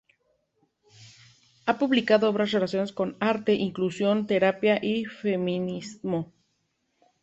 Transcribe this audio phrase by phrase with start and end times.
[1.67, 6.33] Ha publicado obras relacionadas con arte, inclusión, terapia y feminismo.